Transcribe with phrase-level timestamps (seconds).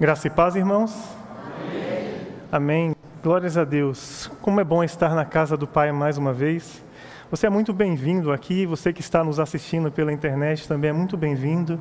[0.00, 0.92] Graça e paz, irmãos.
[1.62, 2.26] Amém.
[2.50, 2.96] Amém.
[3.22, 4.28] Glórias a Deus.
[4.40, 6.84] Como é bom estar na casa do Pai mais uma vez.
[7.30, 11.16] Você é muito bem-vindo aqui, você que está nos assistindo pela internet também é muito
[11.16, 11.80] bem-vindo.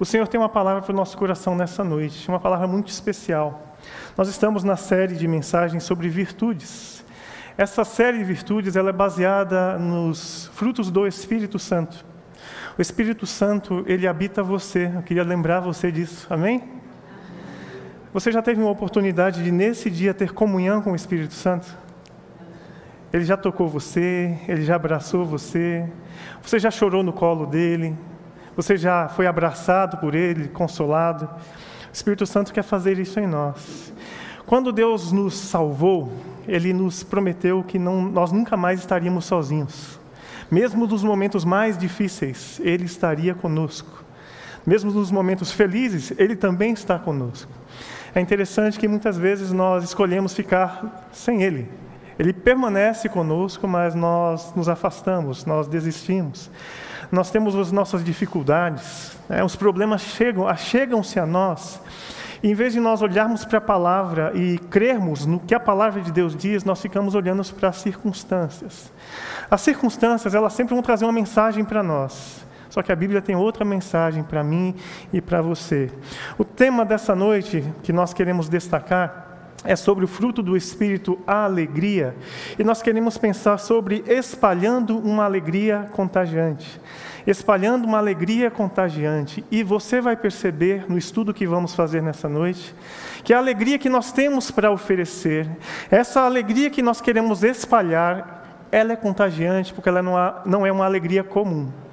[0.00, 3.76] O Senhor tem uma palavra para o nosso coração nessa noite, uma palavra muito especial.
[4.16, 7.04] Nós estamos na série de mensagens sobre virtudes.
[7.58, 12.06] Essa série de virtudes ela é baseada nos frutos do Espírito Santo.
[12.78, 14.90] O Espírito Santo, ele habita você.
[14.94, 16.26] Eu queria lembrar você disso.
[16.30, 16.82] Amém?
[18.14, 21.76] Você já teve uma oportunidade de, nesse dia, ter comunhão com o Espírito Santo?
[23.12, 25.84] Ele já tocou você, ele já abraçou você,
[26.40, 27.98] você já chorou no colo dele,
[28.54, 31.24] você já foi abraçado por ele, consolado.
[31.24, 33.92] O Espírito Santo quer fazer isso em nós.
[34.46, 36.12] Quando Deus nos salvou,
[36.46, 39.98] ele nos prometeu que não, nós nunca mais estaríamos sozinhos.
[40.48, 44.04] Mesmo nos momentos mais difíceis, ele estaria conosco.
[44.64, 47.63] Mesmo nos momentos felizes, ele também está conosco.
[48.14, 51.68] É interessante que muitas vezes nós escolhemos ficar sem Ele.
[52.16, 56.48] Ele permanece conosco, mas nós nos afastamos, nós desistimos.
[57.10, 59.42] Nós temos as nossas dificuldades, né?
[59.42, 61.80] os problemas chegam, chegam-se a nós.
[62.40, 66.00] E em vez de nós olharmos para a palavra e crermos no que a palavra
[66.00, 68.92] de Deus diz, nós ficamos olhando para as circunstâncias.
[69.50, 72.43] As circunstâncias, elas sempre vão trazer uma mensagem para nós.
[72.74, 74.74] Só que a Bíblia tem outra mensagem para mim
[75.12, 75.92] e para você.
[76.36, 81.44] O tema dessa noite que nós queremos destacar é sobre o fruto do Espírito, a
[81.44, 82.16] alegria.
[82.58, 86.80] E nós queremos pensar sobre espalhando uma alegria contagiante.
[87.24, 89.44] Espalhando uma alegria contagiante.
[89.52, 92.74] E você vai perceber no estudo que vamos fazer nessa noite,
[93.22, 95.48] que a alegria que nós temos para oferecer,
[95.88, 100.02] essa alegria que nós queremos espalhar, ela é contagiante porque ela
[100.44, 101.83] não é uma alegria comum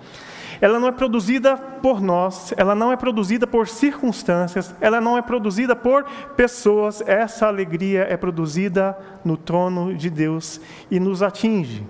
[0.61, 5.21] ela não é produzida por nós, ela não é produzida por circunstâncias, ela não é
[5.21, 6.05] produzida por
[6.37, 7.01] pessoas.
[7.01, 8.95] Essa alegria é produzida
[9.25, 11.83] no trono de Deus e nos atinge.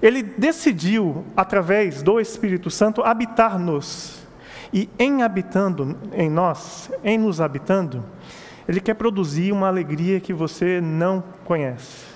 [0.00, 4.24] Ele decidiu, através do Espírito Santo, habitar-nos.
[4.72, 8.02] E em habitando em nós, em nos habitando,
[8.66, 12.15] ele quer produzir uma alegria que você não conhece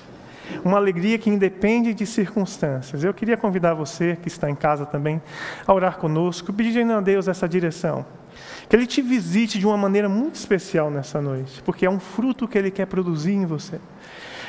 [0.64, 3.02] uma alegria que independe de circunstâncias.
[3.04, 5.20] Eu queria convidar você, que está em casa também,
[5.66, 8.04] a orar conosco, pedindo a Deus essa direção.
[8.68, 12.46] Que Ele te visite de uma maneira muito especial nessa noite, porque é um fruto
[12.46, 13.80] que Ele quer produzir em você.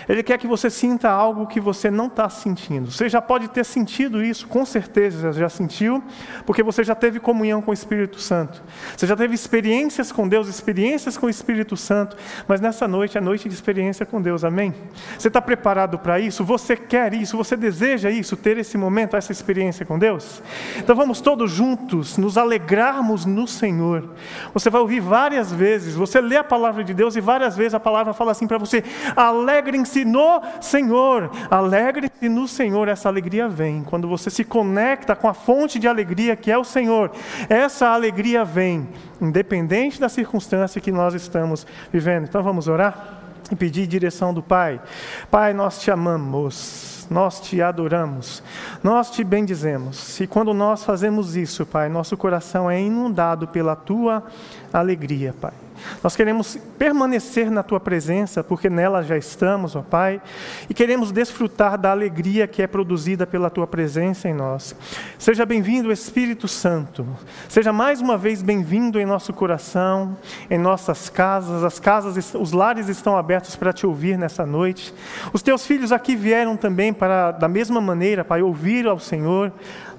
[0.07, 2.91] Ele quer que você sinta algo que você não está sentindo.
[2.91, 6.03] Você já pode ter sentido isso, com certeza já sentiu,
[6.45, 8.61] porque você já teve comunhão com o Espírito Santo.
[8.95, 12.17] Você já teve experiências com Deus, experiências com o Espírito Santo,
[12.47, 14.73] mas nessa noite é noite de experiência com Deus, amém?
[15.17, 16.43] Você está preparado para isso?
[16.43, 17.37] Você quer isso?
[17.37, 20.41] Você deseja isso, ter esse momento, essa experiência com Deus?
[20.77, 24.09] Então vamos todos juntos nos alegrarmos no Senhor.
[24.53, 27.79] Você vai ouvir várias vezes, você lê a palavra de Deus e várias vezes a
[27.79, 28.83] palavra fala assim para você:
[29.15, 31.31] alegrem-se alegre-se no Senhor.
[31.49, 32.87] Alegre-se no Senhor.
[32.87, 36.63] Essa alegria vem quando você se conecta com a fonte de alegria que é o
[36.63, 37.11] Senhor.
[37.49, 38.87] Essa alegria vem,
[39.19, 42.25] independente da circunstância que nós estamos vivendo.
[42.25, 43.19] Então vamos orar
[43.51, 44.81] e pedir direção do Pai.
[45.29, 48.41] Pai, nós te amamos, nós te adoramos,
[48.81, 50.19] nós te bendizemos.
[50.19, 54.23] E quando nós fazemos isso, Pai, nosso coração é inundado pela tua
[54.71, 55.53] alegria, Pai.
[56.03, 60.21] Nós queremos permanecer na tua presença, porque nela já estamos, ó Pai,
[60.69, 64.75] e queremos desfrutar da alegria que é produzida pela tua presença em nós.
[65.17, 67.05] Seja bem-vindo, Espírito Santo.
[67.47, 70.17] Seja mais uma vez bem-vindo em nosso coração,
[70.49, 71.63] em nossas casas.
[71.63, 74.93] As casas, os lares estão abertos para te ouvir nessa noite.
[75.33, 79.51] Os teus filhos aqui vieram também para, da mesma maneira, Pai, ouvir ao Senhor,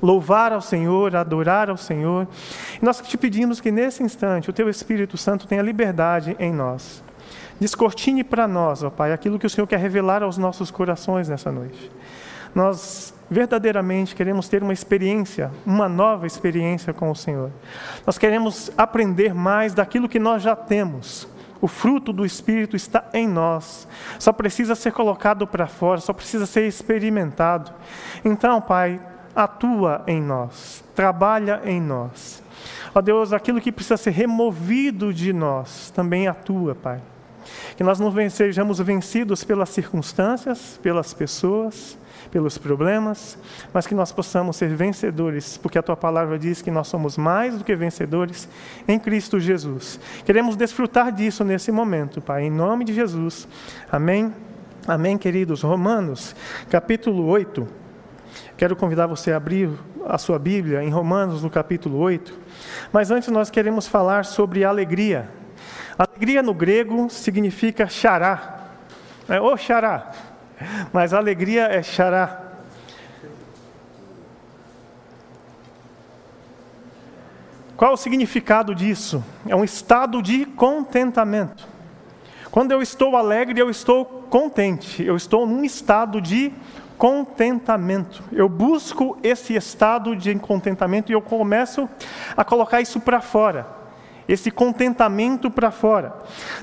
[0.02, 2.26] louvar ao Senhor, adorar ao Senhor.
[2.80, 7.02] E nós te pedimos que nesse instante o teu Espírito Santo tenha liberdade em nós.
[7.60, 11.52] Descortine para nós, ó Pai, aquilo que o Senhor quer revelar aos nossos corações nessa
[11.52, 11.90] noite.
[12.54, 17.50] Nós verdadeiramente queremos ter uma experiência, uma nova experiência com o Senhor.
[18.04, 21.26] Nós queremos aprender mais daquilo que nós já temos.
[21.60, 23.86] O fruto do Espírito está em nós,
[24.18, 27.72] só precisa ser colocado para fora, só precisa ser experimentado.
[28.24, 29.00] Então, Pai,
[29.34, 32.42] atua em nós, trabalha em nós.
[32.94, 37.00] Ó Deus, aquilo que precisa ser removido de nós também atua, Pai.
[37.76, 41.98] Que nós não sejamos vencidos pelas circunstâncias, pelas pessoas,
[42.30, 43.38] pelos problemas,
[43.72, 47.56] mas que nós possamos ser vencedores, porque a tua palavra diz que nós somos mais
[47.58, 48.48] do que vencedores
[48.88, 50.00] em Cristo Jesus.
[50.24, 53.46] Queremos desfrutar disso nesse momento, Pai, em nome de Jesus.
[53.90, 54.32] Amém.
[54.86, 55.62] Amém, queridos.
[55.62, 56.34] Romanos,
[56.68, 57.81] capítulo 8.
[58.56, 59.70] Quero convidar você a abrir
[60.06, 62.38] a sua Bíblia em Romanos, no capítulo 8.
[62.92, 65.28] Mas antes nós queremos falar sobre alegria.
[65.98, 68.60] Alegria no grego significa xará.
[69.28, 70.12] É o xará.
[70.92, 72.42] Mas alegria é xará.
[77.76, 79.24] Qual o significado disso?
[79.48, 81.66] É um estado de contentamento.
[82.48, 86.52] Quando eu estou alegre, eu estou contente, eu estou num estado de
[87.02, 88.22] contentamento.
[88.30, 91.88] Eu busco esse estado de contentamento e eu começo
[92.36, 93.66] a colocar isso para fora.
[94.28, 96.14] Esse contentamento para fora.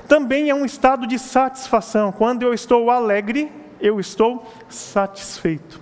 [0.08, 2.10] Também é um estado de satisfação.
[2.10, 5.78] Quando eu estou alegre, eu estou satisfeito.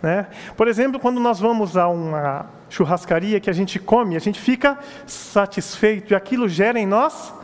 [0.00, 0.28] Né?
[0.56, 4.78] Por exemplo, quando nós vamos a uma churrascaria que a gente come, a gente fica
[5.06, 7.34] satisfeito e aquilo gera em nós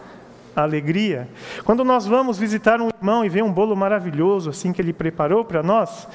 [0.56, 1.28] alegria.
[1.64, 5.44] Quando nós vamos visitar um irmão e ver um bolo maravilhoso assim que ele preparou
[5.44, 6.06] para nós,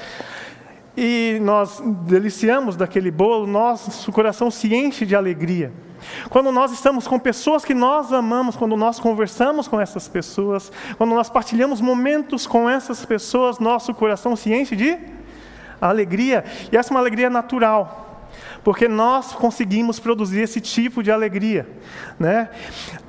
[1.00, 5.72] e nós deliciamos daquele bolo, nosso coração se enche de alegria.
[6.30, 11.16] Quando nós estamos com pessoas que nós amamos, quando nós conversamos com essas pessoas, quando
[11.16, 14.98] nós partilhamos momentos com essas pessoas, nosso coração se enche de
[15.80, 16.44] alegria.
[16.72, 18.09] E essa é uma alegria natural
[18.64, 21.68] porque nós conseguimos produzir esse tipo de alegria.
[22.20, 22.50] Né?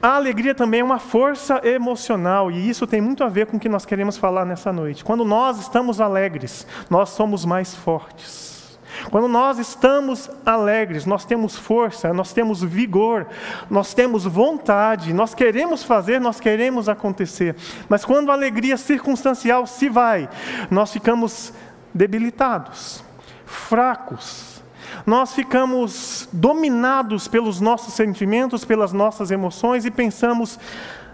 [0.03, 3.61] A alegria também é uma força emocional, e isso tem muito a ver com o
[3.61, 5.05] que nós queremos falar nessa noite.
[5.05, 8.51] Quando nós estamos alegres, nós somos mais fortes.
[9.11, 13.27] Quando nós estamos alegres, nós temos força, nós temos vigor,
[13.71, 17.57] nós temos vontade, nós queremos fazer, nós queremos acontecer.
[17.89, 20.29] Mas quando a alegria circunstancial se vai,
[20.71, 21.53] nós ficamos
[21.95, 23.05] debilitados,
[23.47, 24.50] fracos,
[25.07, 30.59] nós ficamos dominados pelos nossos sentimentos, pelas nossas emoções e pensamos,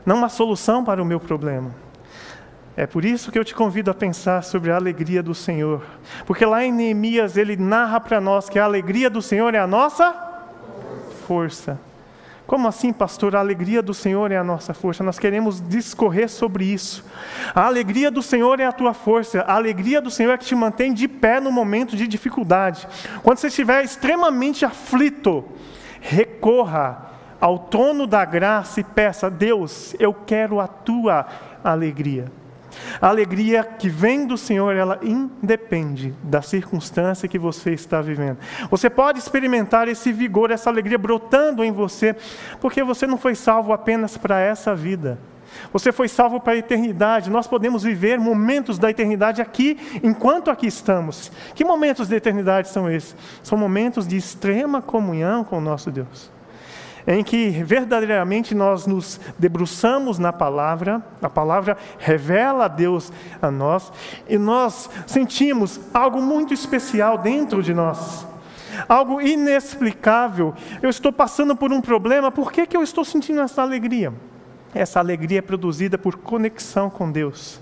[0.04, 1.70] não há solução para o meu problema.
[2.76, 5.82] É por isso que eu te convido a pensar sobre a alegria do Senhor,
[6.26, 9.66] porque lá em Neemias ele narra para nós que a alegria do Senhor é a
[9.66, 10.14] nossa
[11.26, 11.80] força.
[12.46, 13.34] Como assim, pastor?
[13.34, 15.02] A alegria do Senhor é a nossa força.
[15.02, 17.04] Nós queremos discorrer sobre isso.
[17.52, 19.40] A alegria do Senhor é a tua força.
[19.40, 22.86] A alegria do Senhor é que te mantém de pé no momento de dificuldade.
[23.22, 25.44] Quando você estiver extremamente aflito,
[26.00, 27.10] recorra
[27.40, 31.26] ao trono da graça e peça: Deus, eu quero a tua
[31.64, 32.30] alegria.
[33.00, 38.38] A alegria que vem do Senhor, ela independe da circunstância que você está vivendo.
[38.70, 42.16] Você pode experimentar esse vigor, essa alegria brotando em você,
[42.60, 45.18] porque você não foi salvo apenas para essa vida.
[45.72, 47.30] Você foi salvo para a eternidade.
[47.30, 51.30] Nós podemos viver momentos da eternidade aqui, enquanto aqui estamos.
[51.54, 53.16] Que momentos da eternidade são esses?
[53.42, 56.35] São momentos de extrema comunhão com o nosso Deus
[57.06, 63.92] em que verdadeiramente nós nos debruçamos na palavra, a palavra revela a Deus a nós,
[64.28, 68.26] e nós sentimos algo muito especial dentro de nós.
[68.88, 70.52] Algo inexplicável.
[70.82, 74.12] Eu estou passando por um problema, por que, que eu estou sentindo essa alegria?
[74.74, 77.60] Essa alegria é produzida por conexão com Deus.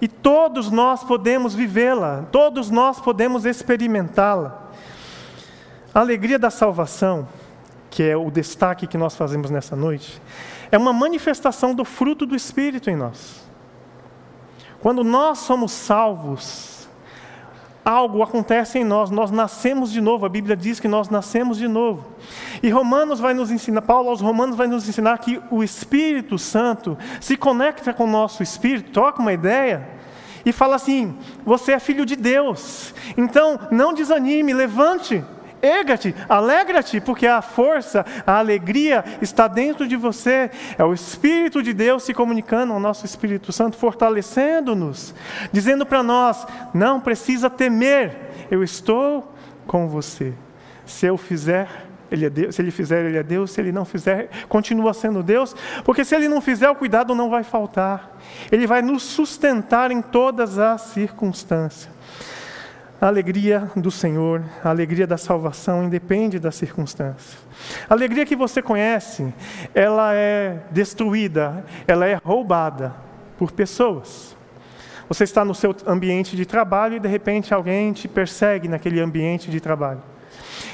[0.00, 4.70] E todos nós podemos vivê-la, todos nós podemos experimentá-la.
[5.94, 7.28] A alegria da salvação
[7.92, 10.20] que é o destaque que nós fazemos nessa noite,
[10.70, 13.46] é uma manifestação do fruto do Espírito em nós.
[14.80, 16.88] Quando nós somos salvos,
[17.84, 21.68] algo acontece em nós, nós nascemos de novo, a Bíblia diz que nós nascemos de
[21.68, 22.06] novo.
[22.62, 26.96] E Romanos vai nos ensinar, Paulo aos Romanos vai nos ensinar que o Espírito Santo
[27.20, 29.86] se conecta com o nosso espírito, toca uma ideia
[30.46, 31.14] e fala assim:
[31.44, 35.22] você é filho de Deus, então não desanime, levante
[35.62, 40.50] erga-te, alegra-te, porque a força, a alegria está dentro de você.
[40.76, 45.14] É o Espírito de Deus se comunicando ao nosso Espírito Santo, fortalecendo-nos,
[45.52, 48.16] dizendo para nós: não precisa temer,
[48.50, 49.32] eu estou
[49.66, 50.34] com você.
[50.84, 51.68] Se eu fizer,
[52.10, 55.22] ele é Deus, se ele fizer, ele é Deus, se ele não fizer, continua sendo
[55.22, 55.54] Deus,
[55.84, 58.18] porque se ele não fizer, o cuidado não vai faltar.
[58.50, 61.90] Ele vai nos sustentar em todas as circunstâncias.
[63.02, 67.36] A alegria do Senhor, a alegria da salvação independe das circunstâncias.
[67.90, 69.34] A alegria que você conhece,
[69.74, 72.94] ela é destruída, ela é roubada
[73.36, 74.36] por pessoas.
[75.08, 79.50] Você está no seu ambiente de trabalho e de repente alguém te persegue naquele ambiente
[79.50, 80.00] de trabalho.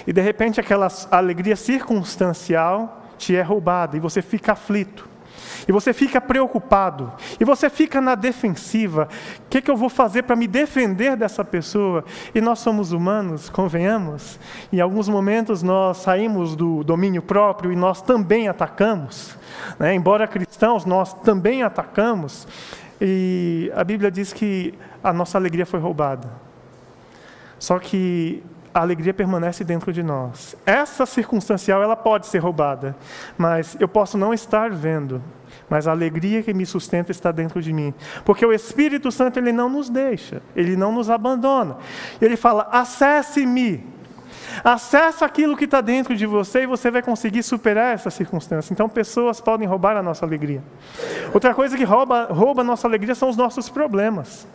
[0.07, 5.08] E de repente aquela alegria circunstancial te é roubada e você fica aflito
[5.67, 9.09] e você fica preocupado, e você fica na defensiva:
[9.47, 12.05] o que, que eu vou fazer para me defender dessa pessoa?
[12.35, 14.39] E nós somos humanos, convenhamos,
[14.73, 19.37] em alguns momentos nós saímos do domínio próprio e nós também atacamos,
[19.79, 19.95] né?
[19.95, 22.47] embora cristãos, nós também atacamos,
[23.01, 26.29] e a Bíblia diz que a nossa alegria foi roubada.
[27.59, 30.57] Só que a alegria permanece dentro de nós.
[30.65, 32.97] Essa circunstancial ela pode ser roubada,
[33.37, 35.23] mas eu posso não estar vendo,
[35.69, 37.95] mas a alegria que me sustenta está dentro de mim.
[38.25, 41.77] Porque o Espírito Santo ele não nos deixa, ele não nos abandona.
[42.21, 43.99] Ele fala: "Acesse-me".
[44.65, 48.73] Acesse aquilo que está dentro de você e você vai conseguir superar essa circunstância.
[48.73, 50.63] Então, pessoas podem roubar a nossa alegria.
[51.33, 54.47] Outra coisa que rouba, rouba a nossa alegria são os nossos problemas.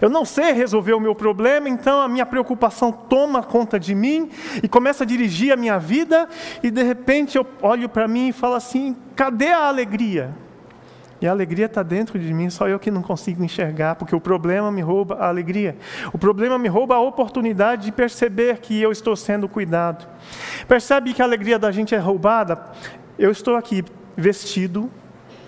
[0.00, 4.30] Eu não sei resolver o meu problema, então a minha preocupação toma conta de mim
[4.62, 6.28] e começa a dirigir a minha vida,
[6.62, 10.34] e de repente eu olho para mim e falo assim: cadê a alegria?
[11.20, 14.20] E a alegria está dentro de mim, só eu que não consigo enxergar, porque o
[14.20, 15.74] problema me rouba a alegria.
[16.12, 20.06] O problema me rouba a oportunidade de perceber que eu estou sendo cuidado.
[20.68, 22.62] Percebe que a alegria da gente é roubada?
[23.18, 23.82] Eu estou aqui
[24.16, 24.90] vestido,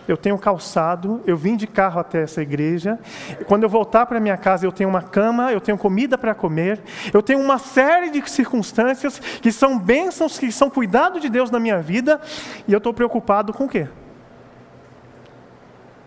[0.08, 2.98] eu tenho calçado, eu vim de carro até essa igreja.
[3.46, 6.80] Quando eu voltar para minha casa, eu tenho uma cama, eu tenho comida para comer,
[7.12, 11.58] eu tenho uma série de circunstâncias que são bênçãos, que são cuidado de Deus na
[11.58, 12.20] minha vida,
[12.66, 13.88] e eu estou preocupado com o quê?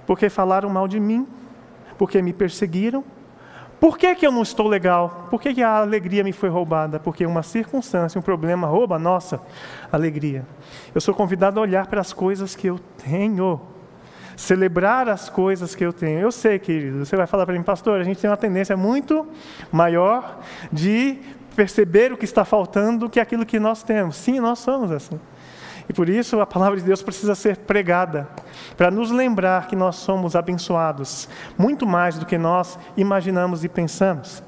[0.06, 1.28] Porque falaram mal de mim,
[1.98, 3.04] porque me perseguiram.
[3.80, 5.28] Por que, que eu não estou legal?
[5.30, 7.00] Por que, que a alegria me foi roubada?
[7.00, 9.42] Porque uma circunstância, um problema rouba a nossa
[9.90, 10.46] alegria.
[10.94, 13.62] Eu sou convidado a olhar para as coisas que eu tenho
[14.40, 16.22] celebrar as coisas que eu tenho.
[16.22, 19.28] Eu sei, querido, você vai falar para mim, pastor, a gente tem uma tendência muito
[19.70, 20.40] maior
[20.72, 21.20] de
[21.58, 24.16] perceber o que está faltando do que aquilo que nós temos.
[24.16, 25.20] Sim, nós somos assim.
[25.90, 28.30] E por isso a palavra de Deus precisa ser pregada,
[28.78, 31.28] para nos lembrar que nós somos abençoados,
[31.58, 34.42] muito mais do que nós imaginamos e pensamos.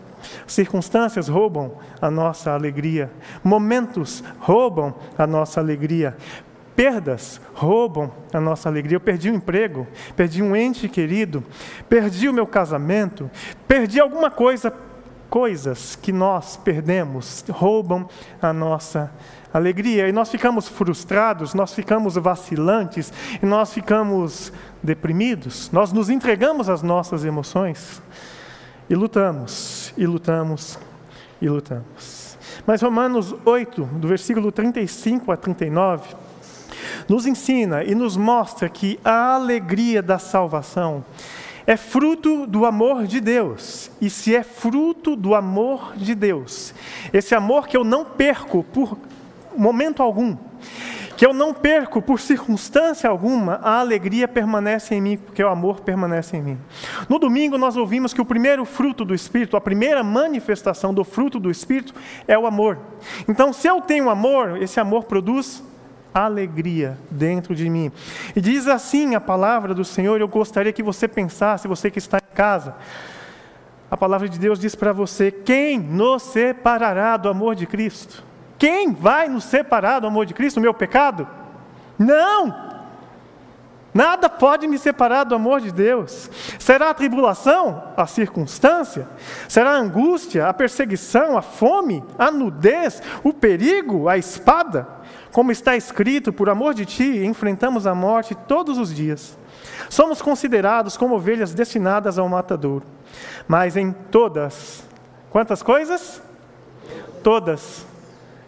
[0.47, 3.11] Circunstâncias roubam a nossa alegria,
[3.43, 6.15] momentos roubam a nossa alegria,
[6.75, 8.95] Perdas roubam a nossa alegria.
[8.95, 11.43] Eu perdi um emprego, perdi um ente querido,
[11.89, 13.29] perdi o meu casamento,
[13.67, 14.73] perdi alguma coisa.
[15.29, 18.09] Coisas que nós perdemos roubam
[18.41, 19.09] a nossa
[19.53, 20.09] alegria.
[20.09, 24.51] E nós ficamos frustrados, nós ficamos vacilantes, e nós ficamos
[24.83, 25.71] deprimidos.
[25.71, 28.01] Nós nos entregamos às nossas emoções
[28.89, 30.77] e lutamos, e lutamos,
[31.41, 32.37] e lutamos.
[32.67, 36.13] Mas Romanos 8, do versículo 35 a 39
[37.07, 41.03] nos ensina e nos mostra que a alegria da salvação
[41.65, 43.91] é fruto do amor de Deus.
[44.01, 46.73] E se é fruto do amor de Deus,
[47.13, 48.97] esse amor que eu não perco por
[49.55, 50.35] momento algum,
[51.15, 55.81] que eu não perco por circunstância alguma, a alegria permanece em mim, porque o amor
[55.81, 56.57] permanece em mim.
[57.07, 61.39] No domingo nós ouvimos que o primeiro fruto do Espírito, a primeira manifestação do fruto
[61.39, 61.93] do Espírito
[62.27, 62.79] é o amor.
[63.27, 65.63] Então, se eu tenho amor, esse amor produz
[66.13, 67.91] alegria dentro de mim.
[68.35, 72.17] E diz assim a palavra do Senhor, eu gostaria que você pensasse, você que está
[72.17, 72.75] em casa.
[73.89, 78.23] A palavra de Deus diz para você: quem nos separará do amor de Cristo?
[78.57, 80.57] Quem vai nos separar do amor de Cristo?
[80.57, 81.27] O meu pecado?
[81.97, 82.71] Não!
[83.93, 86.29] Nada pode me separar do amor de Deus.
[86.57, 89.07] Será a tribulação, a circunstância?
[89.49, 94.87] Será a angústia, a perseguição, a fome, a nudez, o perigo, a espada?
[95.31, 99.37] Como está escrito, por amor de ti, enfrentamos a morte todos os dias.
[99.89, 102.85] Somos considerados como ovelhas destinadas ao matadouro.
[103.47, 104.83] Mas em todas,
[105.29, 106.21] quantas coisas?
[107.23, 107.85] Todas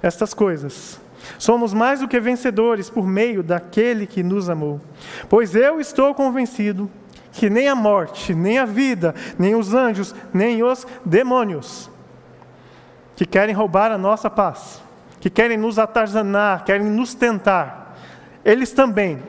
[0.01, 0.99] estas coisas.
[1.37, 4.81] Somos mais do que vencedores por meio daquele que nos amou.
[5.29, 6.91] Pois eu estou convencido
[7.31, 11.89] que nem a morte, nem a vida, nem os anjos, nem os demônios
[13.15, 14.81] que querem roubar a nossa paz
[15.23, 17.95] que querem nos atarzanar, querem nos tentar,
[18.43, 19.23] eles também.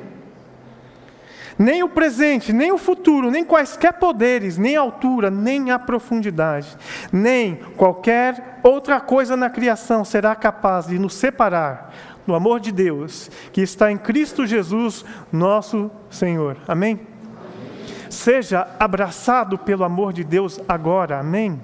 [1.56, 6.76] Nem o presente, nem o futuro, nem quaisquer poderes, nem a altura, nem a profundidade,
[7.12, 11.94] nem qualquer outra coisa na criação será capaz de nos separar
[12.26, 16.56] do amor de Deus que está em Cristo Jesus, nosso Senhor.
[16.66, 16.94] Amém?
[16.94, 18.10] Amém.
[18.10, 21.20] Seja abraçado pelo amor de Deus agora.
[21.20, 21.60] Amém?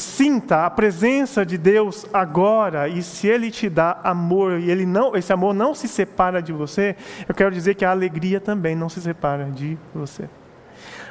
[0.00, 5.14] Sinta a presença de Deus agora, e se Ele te dá amor, e ele não,
[5.14, 6.96] esse amor não se separa de você,
[7.28, 10.26] eu quero dizer que a alegria também não se separa de você.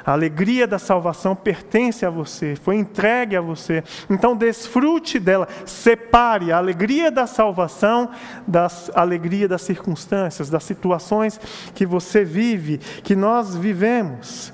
[0.04, 3.84] A alegria da salvação pertence a você, foi entregue a você.
[4.10, 8.10] Então desfrute dela, separe a alegria da salvação
[8.44, 11.38] da alegria das circunstâncias, das situações
[11.76, 14.52] que você vive, que nós vivemos.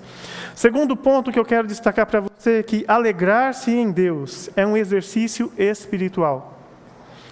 [0.56, 4.74] Segundo ponto que eu quero destacar para você é que alegrar-se em Deus é um
[4.74, 6.58] exercício espiritual.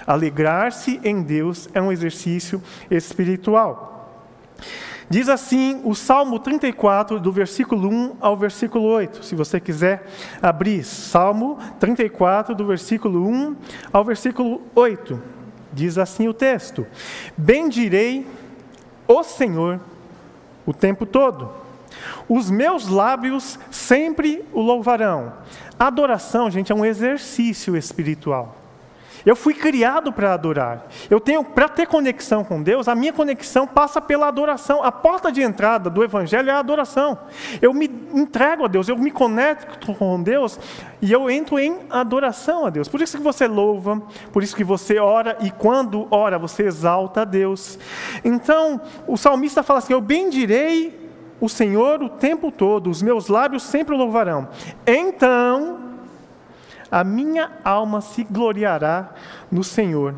[0.07, 4.21] Alegrar-se em Deus é um exercício espiritual.
[5.09, 9.25] Diz assim o Salmo 34, do versículo 1 ao versículo 8.
[9.25, 10.07] Se você quiser
[10.43, 13.57] abrir, Salmo 34, do versículo 1
[13.91, 15.19] ao versículo 8.
[15.73, 16.87] Diz assim o texto:
[17.39, 18.27] Bendirei
[19.09, 19.81] o Senhor
[20.67, 21.64] o tempo todo,
[22.29, 25.33] os meus lábios sempre o louvarão.
[25.79, 28.65] Adoração, gente, é um exercício espiritual.
[29.25, 30.87] Eu fui criado para adorar.
[31.09, 34.83] Eu tenho para ter conexão com Deus, a minha conexão passa pela adoração.
[34.85, 37.19] A porta de entrada do evangelho é a adoração.
[37.63, 40.61] Eu me entrego a Deus, eu me conecto com Deus
[41.01, 42.87] e eu entro em adoração a Deus.
[42.87, 47.23] Por isso que você louva, por isso que você ora e quando ora você exalta
[47.23, 47.79] a Deus.
[48.23, 51.04] Então, o salmista fala assim: "Eu bendirei
[51.41, 54.49] o Senhor o tempo todo, os meus lábios sempre o louvarão".
[54.87, 55.85] Então,
[56.91, 59.15] a minha alma se gloriará
[59.51, 60.15] no Senhor.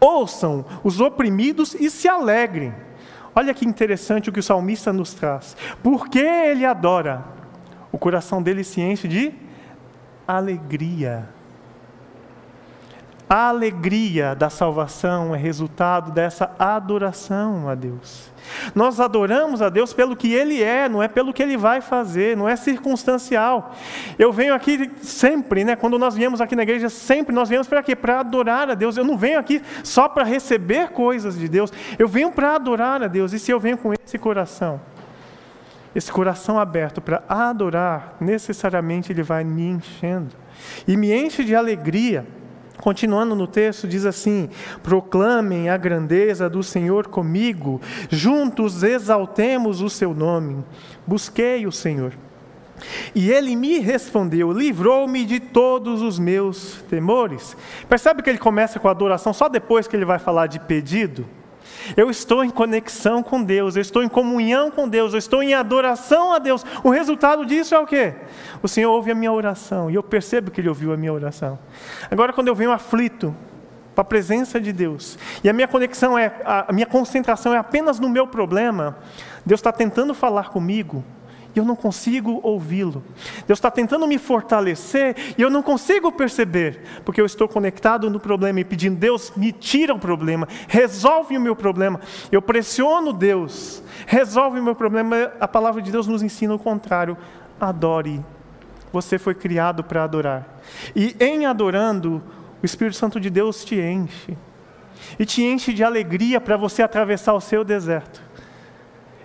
[0.00, 2.74] Ouçam os oprimidos e se alegrem.
[3.34, 5.56] Olha que interessante o que o salmista nos traz.
[5.82, 7.24] Porque ele adora,
[7.92, 9.32] o coração dele se enche de
[10.26, 11.28] alegria.
[13.32, 18.28] A alegria da salvação é resultado dessa adoração a Deus.
[18.74, 22.36] Nós adoramos a Deus pelo que Ele é, não é pelo que Ele vai fazer,
[22.36, 23.72] não é circunstancial.
[24.18, 25.76] Eu venho aqui sempre, né?
[25.76, 27.94] Quando nós viemos aqui na igreja, sempre nós viemos para quê?
[27.94, 28.96] Para adorar a Deus.
[28.96, 31.72] Eu não venho aqui só para receber coisas de Deus.
[31.96, 33.32] Eu venho para adorar a Deus.
[33.32, 34.80] E se eu venho com esse coração,
[35.94, 40.34] esse coração aberto para adorar, necessariamente Ele vai me enchendo
[40.84, 42.26] e me enche de alegria
[42.80, 44.48] Continuando no texto, diz assim:
[44.82, 50.64] Proclamem a grandeza do Senhor comigo, juntos exaltemos o seu nome.
[51.06, 52.12] Busquei o Senhor.
[53.14, 57.56] E ele me respondeu: livrou-me de todos os meus temores.
[57.88, 61.26] Percebe que ele começa com a adoração só depois que ele vai falar de pedido?
[61.96, 65.54] Eu estou em conexão com Deus, eu estou em comunhão com Deus, eu estou em
[65.54, 66.64] adoração a Deus.
[66.82, 68.14] O resultado disso é o quê?
[68.62, 71.58] O Senhor ouve a minha oração e eu percebo que Ele ouviu a minha oração.
[72.10, 73.34] Agora, quando eu venho aflito
[73.94, 77.98] para a presença de Deus e a minha conexão é, a minha concentração é apenas
[77.98, 78.96] no meu problema,
[79.44, 81.04] Deus está tentando falar comigo
[81.54, 83.02] e eu não consigo ouvi-lo.
[83.46, 88.20] Deus está tentando me fortalecer e eu não consigo perceber, porque eu estou conectado no
[88.20, 92.00] problema e pedindo, Deus, me tira o problema, resolve o meu problema.
[92.30, 95.32] Eu pressiono Deus, resolve o meu problema.
[95.40, 97.16] A palavra de Deus nos ensina o contrário:
[97.60, 98.24] adore.
[98.92, 100.60] Você foi criado para adorar.
[100.96, 102.20] E em adorando,
[102.60, 104.36] o Espírito Santo de Deus te enche.
[105.18, 108.22] E te enche de alegria para você atravessar o seu deserto.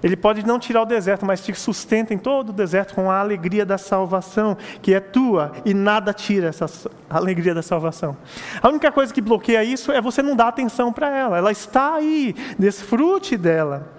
[0.05, 3.19] Ele pode não tirar o deserto, mas te sustenta em todo o deserto com a
[3.19, 6.67] alegria da salvação, que é tua, e nada tira essa
[7.09, 8.15] alegria da salvação.
[8.61, 11.39] A única coisa que bloqueia isso é você não dar atenção para ela.
[11.39, 13.95] Ela está aí, desfrute dela.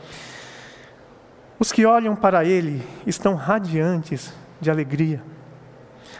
[1.59, 5.21] Os que olham para Ele estão radiantes de alegria.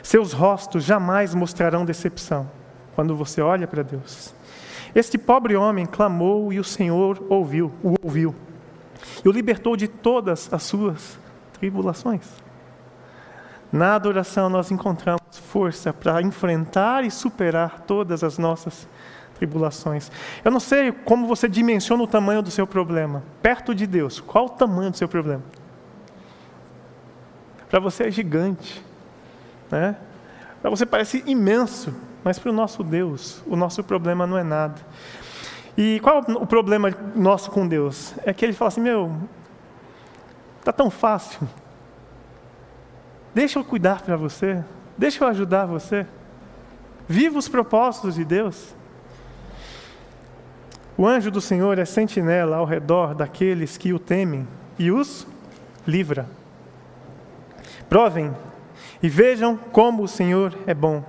[0.03, 2.51] Seus rostos jamais mostrarão decepção
[2.97, 4.35] quando você olha para Deus.
[4.93, 8.35] Este pobre homem clamou e o Senhor ouviu, o ouviu
[9.25, 11.19] e o libertou de todas as suas
[11.55, 12.27] tribulações.
[13.73, 18.89] Na adoração nós encontramos força para enfrentar e superar todas as nossas
[19.37, 20.11] tribulações.
[20.45, 23.23] Eu não sei como você dimensiona o tamanho do seu problema.
[23.43, 25.43] Perto de Deus, qual o tamanho do seu problema?
[27.69, 28.83] Para você é gigante,
[29.71, 29.97] né?
[30.63, 34.81] Para você parece imenso, mas para o nosso Deus, o nosso problema não é nada.
[35.77, 38.15] E qual é o problema nosso com Deus?
[38.25, 39.15] É que ele fala assim: meu,
[40.59, 41.47] está tão fácil.
[43.35, 44.65] Deixa eu cuidar para você.
[44.97, 46.07] Deixa eu ajudar você.
[47.07, 48.75] Viva os propósitos de Deus.
[50.97, 55.27] O anjo do Senhor é sentinela ao redor daqueles que o temem e os
[55.87, 56.27] livra.
[57.89, 58.35] Provem
[59.03, 61.05] e vejam como o Senhor é bom,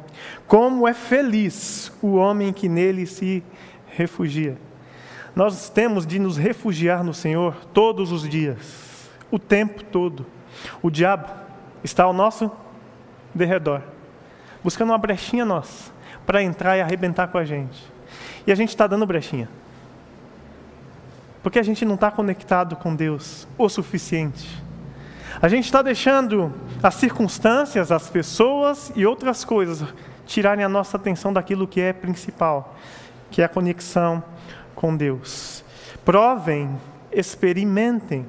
[0.46, 3.42] como é feliz o homem que nele se
[3.98, 4.56] refugia.
[5.36, 10.26] Nós temos de nos refugiar no Senhor todos os dias, o tempo todo.
[10.82, 11.28] O diabo
[11.84, 12.52] está ao nosso
[13.34, 13.82] derredor,
[14.64, 15.92] buscando uma brechinha nossa
[16.26, 17.84] para entrar e arrebentar com a gente.
[18.46, 19.50] E a gente está dando brechinha.
[21.42, 24.64] Porque a gente não está conectado com Deus o suficiente.
[25.42, 29.88] A gente está deixando as circunstâncias, as pessoas e outras coisas
[30.26, 32.76] tirarem a nossa atenção daquilo que é principal,
[33.38, 34.24] que é a conexão
[34.74, 35.64] com Deus.
[36.04, 36.76] Provem,
[37.12, 38.26] experimentem,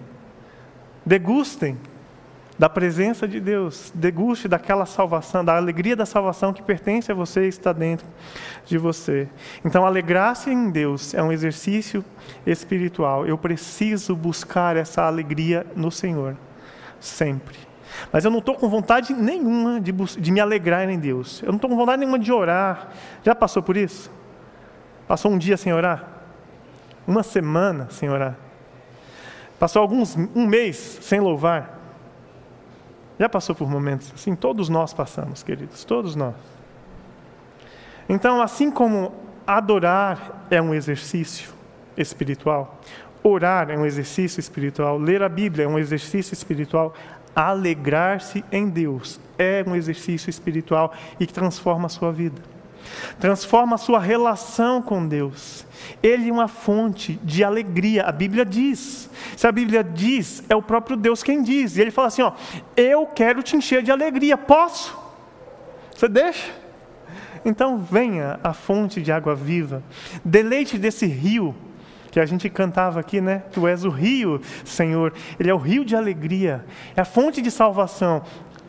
[1.02, 1.78] degustem
[2.58, 7.46] da presença de Deus, deguste daquela salvação, da alegria da salvação que pertence a você
[7.46, 8.06] e está dentro
[8.66, 9.26] de você.
[9.64, 12.04] Então, alegrar-se em Deus é um exercício
[12.46, 13.26] espiritual.
[13.26, 16.36] Eu preciso buscar essa alegria no Senhor,
[17.00, 17.56] sempre.
[18.12, 21.40] Mas eu não estou com vontade nenhuma de, de me alegrar em Deus.
[21.42, 22.90] Eu não estou com vontade nenhuma de orar.
[23.24, 24.17] Já passou por isso?
[25.08, 26.06] Passou um dia sem orar?
[27.06, 28.36] Uma semana sem orar?
[29.58, 31.78] Passou alguns um mês sem louvar?
[33.18, 34.36] Já passou por momentos assim?
[34.36, 36.36] Todos nós passamos, queridos, todos nós.
[38.06, 39.12] Então, assim como
[39.46, 41.52] adorar é um exercício
[41.96, 42.78] espiritual,
[43.22, 46.94] orar é um exercício espiritual, ler a Bíblia é um exercício espiritual,
[47.34, 52.57] alegrar-se em Deus é um exercício espiritual e que transforma a sua vida
[53.18, 55.66] transforma a sua relação com Deus.
[56.02, 59.10] Ele é uma fonte de alegria, a Bíblia diz.
[59.36, 61.76] Se a Bíblia diz, é o próprio Deus quem diz.
[61.76, 62.32] E ele fala assim: ó,
[62.76, 64.96] eu quero te encher de alegria, posso?
[65.94, 66.52] Você deixa?
[67.44, 69.82] Então venha a fonte de água viva,
[70.24, 71.54] deleite desse rio
[72.10, 73.42] que a gente cantava aqui, né?
[73.52, 75.12] Tu és o rio, Senhor.
[75.38, 76.64] Ele é o rio de alegria,
[76.96, 78.22] é a fonte de salvação.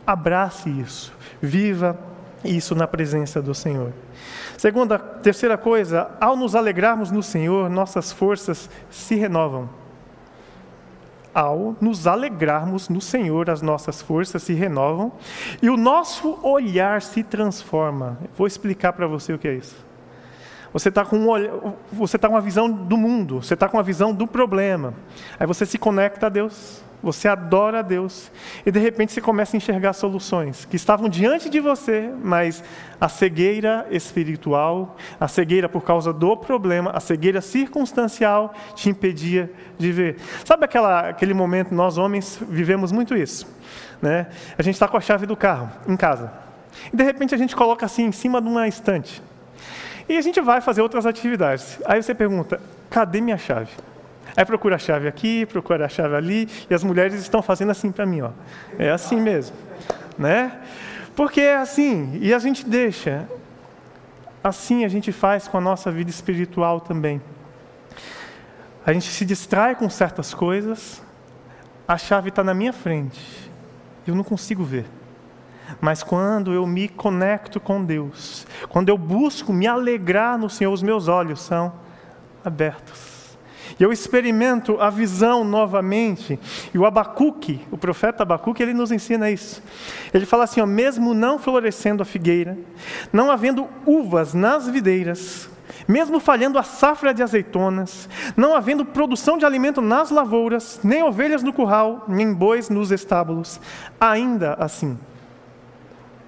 [0.06, 1.98] Abrace isso, viva
[2.44, 3.92] isso na presença do Senhor.
[4.56, 9.68] Segunda, terceira coisa, ao nos alegrarmos no Senhor, nossas forças se renovam.
[11.32, 15.12] Ao nos alegrarmos no Senhor, as nossas forças se renovam
[15.62, 18.18] e o nosso olhar se transforma.
[18.36, 19.76] Vou explicar para você o que é isso.
[20.72, 23.82] Você está com, um, você tá com uma visão do mundo, você está com uma
[23.82, 24.94] visão do problema.
[25.38, 28.30] Aí você se conecta a Deus você adora a Deus
[28.64, 32.62] e de repente você começa a enxergar soluções que estavam diante de você, mas
[33.00, 39.92] a cegueira espiritual, a cegueira por causa do problema, a cegueira circunstancial te impedia de
[39.92, 40.16] ver.
[40.44, 43.46] Sabe aquela, aquele momento, nós homens vivemos muito isso,
[44.00, 44.26] né?
[44.58, 46.32] A gente está com a chave do carro em casa
[46.92, 49.22] e de repente a gente coloca assim em cima de uma estante
[50.08, 51.78] e a gente vai fazer outras atividades.
[51.86, 52.60] Aí você pergunta:
[52.90, 53.70] cadê minha chave?
[54.36, 57.90] Aí procura a chave aqui, procura a chave ali, e as mulheres estão fazendo assim
[57.90, 58.30] para mim, ó.
[58.78, 59.56] É assim mesmo,
[60.18, 60.60] né?
[61.14, 63.28] Porque é assim, e a gente deixa.
[64.42, 67.20] Assim a gente faz com a nossa vida espiritual também.
[68.86, 71.02] A gente se distrai com certas coisas,
[71.86, 73.50] a chave está na minha frente,
[74.06, 74.86] eu não consigo ver.
[75.80, 80.82] Mas quando eu me conecto com Deus, quando eu busco me alegrar no Senhor, os
[80.82, 81.72] meus olhos são
[82.44, 83.09] abertos.
[83.78, 86.38] E eu experimento a visão novamente.
[86.72, 89.62] E o Abacuque, o profeta Abacuque, ele nos ensina isso.
[90.12, 92.58] Ele fala assim: ó, mesmo não florescendo a figueira,
[93.12, 95.48] não havendo uvas nas videiras,
[95.86, 101.42] mesmo falhando a safra de azeitonas, não havendo produção de alimento nas lavouras, nem ovelhas
[101.42, 103.60] no curral, nem bois nos estábulos,
[104.00, 104.98] ainda assim,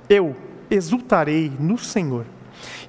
[0.09, 0.37] eu
[0.71, 2.27] exultarei no Senhor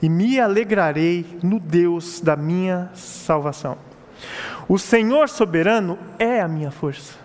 [0.02, 3.78] e me alegrarei no Deus da minha salvação.
[4.68, 7.16] O Senhor soberano é a minha força.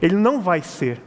[0.00, 1.00] Ele não vai ser.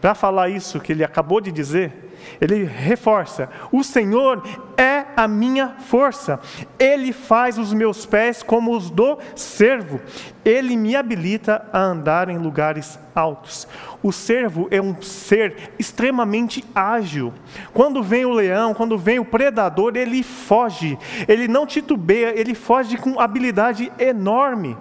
[0.00, 4.42] Para falar isso que ele acabou de dizer, ele reforça: o Senhor
[4.76, 6.40] é a minha força,
[6.78, 10.00] Ele faz os meus pés como os do servo,
[10.44, 13.68] Ele me habilita a andar em lugares altos.
[14.02, 17.32] O servo é um ser extremamente ágil.
[17.72, 22.96] Quando vem o leão, quando vem o predador, ele foge, ele não titubeia, ele foge
[22.96, 24.76] com habilidade enorme.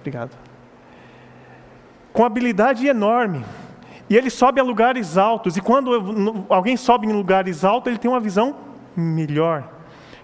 [0.00, 0.47] Obrigado.
[2.18, 3.44] Com habilidade enorme.
[4.10, 5.56] E ele sobe a lugares altos.
[5.56, 8.56] E quando alguém sobe em lugares altos, ele tem uma visão
[8.96, 9.62] melhor.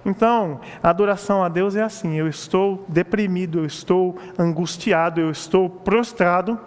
[0.05, 5.71] Então, a adoração a Deus é assim: eu estou deprimido, eu estou angustiado, eu estou
[5.71, 6.59] prostrado,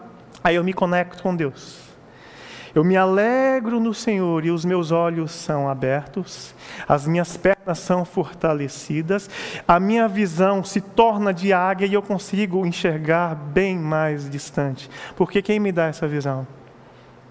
[0.42, 1.87] aí eu me conecto com Deus.
[2.78, 6.54] Eu me alegro no Senhor e os meus olhos são abertos,
[6.88, 9.28] as minhas pernas são fortalecidas,
[9.68, 14.92] a minha visão se torna de águia e eu consigo enxergar bem mais distante.
[15.16, 16.46] Porque quem me dá essa visão?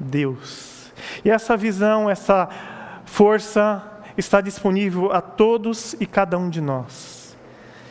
[0.00, 0.92] Deus.
[1.24, 2.48] E essa visão, essa
[3.04, 3.80] força
[4.18, 7.36] está disponível a todos e cada um de nós.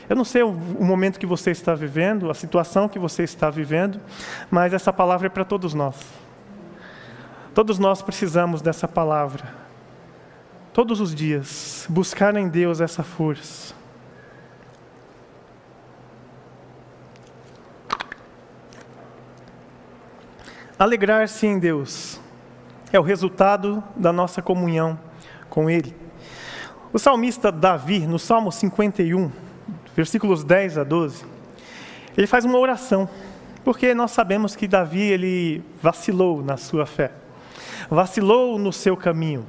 [0.09, 4.01] Eu não sei o, momento que você está vivendo, a situação que você está vivendo,
[4.51, 6.24] mas essa palavra é para todos nós.
[7.55, 9.45] Todos nós precisamos dessa palavra.
[10.73, 13.73] Todos os dias, buscar em Deus essa força.
[20.77, 22.19] Alegrar-se em Deus
[22.91, 24.99] é o resultado da nossa comunhão
[25.49, 25.95] com Ele.
[26.91, 29.31] O salmista Davi, no Salmo 51,
[29.95, 31.25] versículos 10 a 12,
[32.17, 33.07] ele faz uma oração.
[33.63, 37.11] Porque nós sabemos que Davi ele vacilou na sua fé,
[37.89, 39.45] vacilou no seu caminho.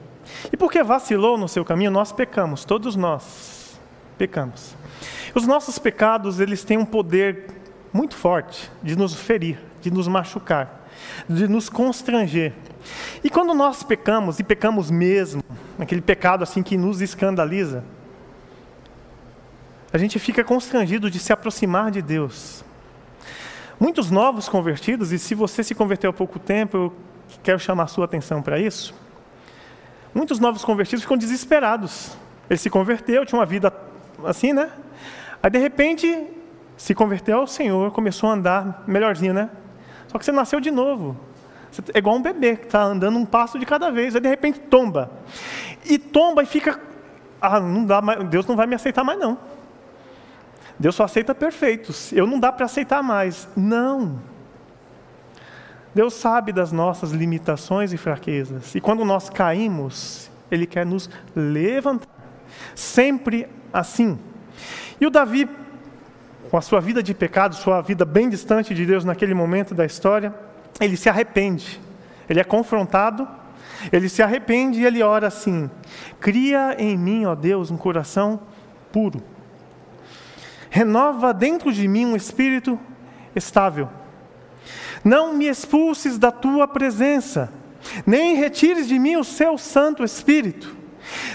[0.53, 3.79] E porque vacilou no seu caminho, nós pecamos, todos nós
[4.18, 4.77] pecamos.
[5.35, 7.46] Os nossos pecados, eles têm um poder
[7.92, 10.87] muito forte de nos ferir, de nos machucar,
[11.29, 12.53] de nos constranger.
[13.22, 15.42] E quando nós pecamos, e pecamos mesmo,
[15.79, 17.85] aquele pecado assim que nos escandaliza,
[19.92, 22.64] a gente fica constrangido de se aproximar de Deus.
[23.79, 26.92] Muitos novos convertidos, e se você se converteu há pouco tempo, eu
[27.43, 28.95] quero chamar a sua atenção para isso.
[30.15, 32.17] Muitos novos convertidos ficam desesperados.
[32.49, 33.73] Ele se converteu, tinha uma vida
[34.25, 34.71] assim, né?
[35.43, 36.27] Aí de repente
[36.77, 39.51] se converteu ao Senhor, começou a andar melhorzinho, né?
[40.09, 41.17] Só que você nasceu de novo.
[41.93, 44.59] É igual um bebê que está andando um passo de cada vez, aí de repente
[44.61, 45.11] tomba.
[45.85, 46.81] E tomba e fica.
[47.41, 49.37] Ah, não dá mais, Deus não vai me aceitar mais, não.
[50.79, 52.12] Deus só aceita perfeitos.
[52.12, 53.49] Eu não dá para aceitar mais.
[53.57, 54.19] Não.
[55.97, 58.75] Deus sabe das nossas limitações e fraquezas.
[58.75, 62.07] E quando nós caímos, Ele quer nos levantar.
[62.75, 64.19] Sempre assim.
[65.01, 65.49] E o Davi,
[66.51, 69.87] com a sua vida de pecado, sua vida bem distante de Deus naquele momento da
[69.87, 70.35] história,
[70.79, 71.81] ele se arrepende.
[72.29, 73.27] Ele é confrontado,
[73.91, 75.71] ele se arrepende e ele ora assim:
[76.21, 78.39] Cria em mim, ó Deus, um coração
[78.93, 79.23] puro.
[80.69, 82.79] Renova dentro de mim um espírito
[83.35, 83.89] estável.
[85.05, 87.53] Não me expulses da tua presença,
[88.07, 90.77] nem retires de mim o seu Santo Espírito.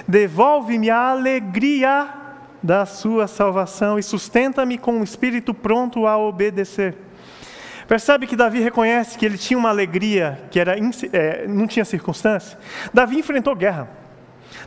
[0.07, 2.09] Devolve-me a alegria
[2.61, 6.95] da sua salvação e sustenta-me com um espírito pronto a obedecer.
[7.87, 10.75] Percebe que Davi reconhece que ele tinha uma alegria que era,
[11.11, 12.57] é, não tinha circunstância?
[12.93, 13.89] Davi enfrentou guerra.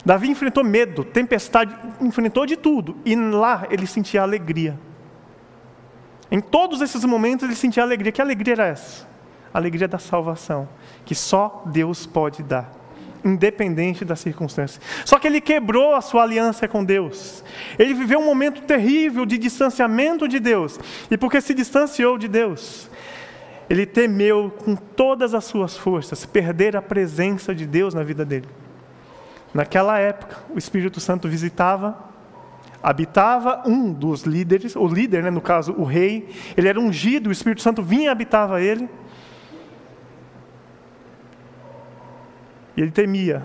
[0.05, 2.97] Davi enfrentou medo, tempestade, enfrentou de tudo.
[3.05, 4.79] E lá ele sentia alegria.
[6.35, 8.11] Em todos esses momentos ele sentia alegria.
[8.11, 9.07] Que alegria era essa?
[9.53, 10.69] A alegria da salvação,
[11.05, 12.73] que só Deus pode dar,
[13.25, 14.81] independente das circunstâncias.
[15.05, 17.45] Só que ele quebrou a sua aliança com Deus.
[17.79, 20.81] Ele viveu um momento terrível de distanciamento de Deus.
[21.09, 22.91] E porque se distanciou de Deus,
[23.71, 28.49] ele temeu com todas as suas forças perder a presença de Deus na vida dele.
[29.55, 31.97] Naquela época, o Espírito Santo visitava,
[32.85, 37.33] habitava um dos líderes, o líder, né, no caso, o rei, ele era ungido, o
[37.33, 38.87] Espírito Santo vinha e habitava ele.
[42.77, 43.43] E ele temia.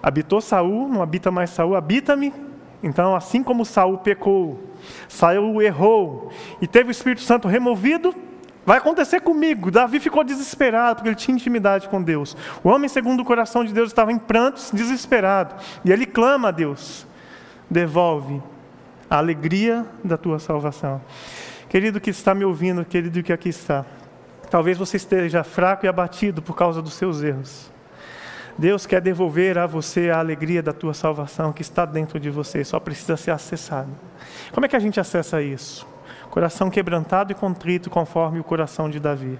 [0.00, 2.32] Habitou Saul, não habita mais Saul, habita-me.
[2.80, 4.62] Então, assim como Saul pecou,
[5.08, 6.30] Saul errou
[6.62, 8.14] e teve o Espírito Santo removido,
[8.64, 9.70] Vai acontecer comigo.
[9.70, 12.36] Davi ficou desesperado porque ele tinha intimidade com Deus.
[12.62, 15.54] O homem, segundo o coração de Deus, estava em prantos, desesperado.
[15.86, 17.06] E ele clama a Deus:
[17.70, 18.42] devolve
[19.10, 21.00] a alegria da tua salvação.
[21.68, 23.84] Querido que está me ouvindo, querido que aqui está,
[24.50, 27.70] talvez você esteja fraco e abatido por causa dos seus erros.
[28.56, 32.64] Deus quer devolver a você a alegria da tua salvação que está dentro de você,
[32.64, 33.90] só precisa ser acessado.
[34.52, 35.86] Como é que a gente acessa isso?
[36.38, 39.36] Coração quebrantado e contrito, conforme o coração de Davi.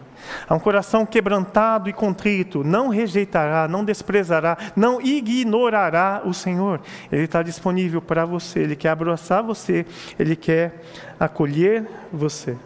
[0.48, 6.80] Há um coração quebrantado e contrito não rejeitará, não desprezará, não ignorará o Senhor.
[7.12, 9.86] Ele está disponível para você, ele quer abraçar você,
[10.18, 10.82] ele quer
[11.20, 12.56] acolher você.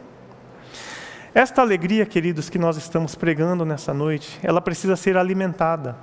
[1.35, 5.95] Esta alegria, queridos, que nós estamos pregando nessa noite, ela precisa ser alimentada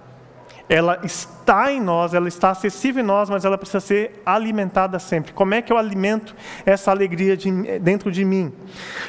[0.69, 5.33] ela está em nós, ela está acessível em nós, mas ela precisa ser alimentada sempre.
[5.33, 8.53] Como é que eu alimento essa alegria de, dentro de mim?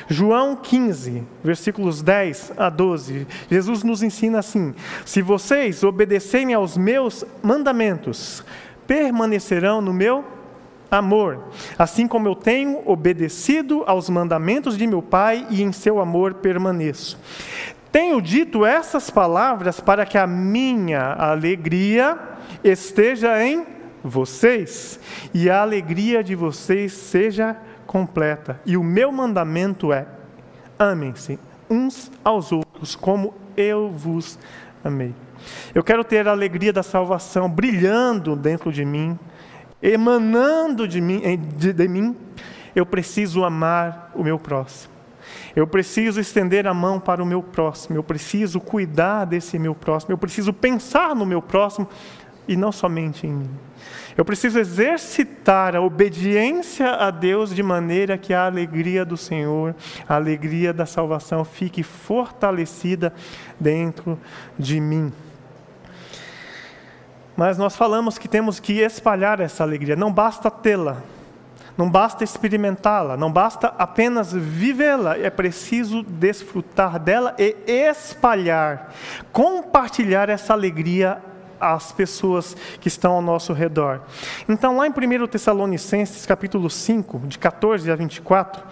[0.08, 7.26] João 15, versículos 10 a 12, Jesus nos ensina assim: Se vocês obedecerem aos meus
[7.42, 8.42] mandamentos,
[8.86, 10.24] permanecerão no meu
[10.90, 11.44] amor,
[11.78, 17.18] assim como eu tenho obedecido aos mandamentos de meu Pai e em seu amor permaneço.
[17.92, 22.18] Tenho dito essas palavras para que a minha alegria
[22.62, 23.66] esteja em
[24.03, 25.00] vocês
[25.35, 28.61] e a alegria de vocês seja completa.
[28.64, 30.07] E o meu mandamento é:
[30.79, 34.38] amem-se uns aos outros, como eu vos
[34.85, 35.14] amei.
[35.74, 39.18] Eu quero ter a alegria da salvação brilhando dentro de mim,
[39.83, 41.20] emanando de mim,
[41.57, 42.16] de, de mim.
[42.74, 44.99] Eu preciso amar o meu próximo.
[45.54, 50.12] Eu preciso estender a mão para o meu próximo, eu preciso cuidar desse meu próximo,
[50.12, 51.88] eu preciso pensar no meu próximo
[52.46, 53.50] e não somente em mim.
[54.16, 59.74] Eu preciso exercitar a obediência a Deus de maneira que a alegria do Senhor,
[60.08, 63.14] a alegria da salvação fique fortalecida
[63.58, 64.18] dentro
[64.58, 65.12] de mim.
[67.36, 71.02] Mas nós falamos que temos que espalhar essa alegria, não basta tê-la,
[71.76, 78.92] Não basta experimentá-la, não basta apenas vivê-la, é preciso desfrutar dela e espalhar,
[79.33, 81.22] compartilhar essa alegria
[81.61, 84.00] às pessoas que estão ao nosso redor.
[84.48, 88.62] Então, lá em 1 Tessalonicenses, capítulo 5, de 14 a 24,